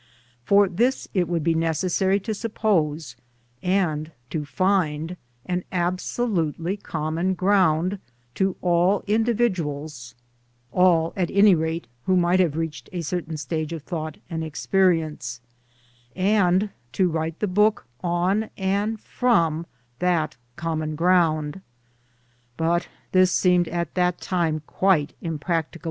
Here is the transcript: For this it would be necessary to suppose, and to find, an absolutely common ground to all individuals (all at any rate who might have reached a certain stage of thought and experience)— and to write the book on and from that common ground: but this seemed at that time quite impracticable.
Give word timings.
For 0.43 0.67
this 0.67 1.07
it 1.13 1.27
would 1.27 1.43
be 1.43 1.53
necessary 1.53 2.19
to 2.21 2.33
suppose, 2.33 3.15
and 3.61 4.11
to 4.31 4.45
find, 4.45 5.15
an 5.45 5.63
absolutely 5.71 6.75
common 6.75 7.35
ground 7.35 7.99
to 8.33 8.55
all 8.63 9.03
individuals 9.05 10.15
(all 10.71 11.13
at 11.15 11.29
any 11.29 11.53
rate 11.53 11.85
who 12.07 12.17
might 12.17 12.39
have 12.39 12.57
reached 12.57 12.89
a 12.91 13.01
certain 13.03 13.37
stage 13.37 13.71
of 13.73 13.83
thought 13.83 14.17
and 14.27 14.43
experience)— 14.43 15.39
and 16.15 16.71
to 16.93 17.07
write 17.07 17.39
the 17.39 17.45
book 17.47 17.85
on 18.03 18.49
and 18.57 18.99
from 18.99 19.67
that 19.99 20.35
common 20.55 20.95
ground: 20.95 21.61
but 22.57 22.87
this 23.11 23.31
seemed 23.31 23.67
at 23.67 23.93
that 23.93 24.19
time 24.19 24.63
quite 24.65 25.13
impracticable. 25.21 25.79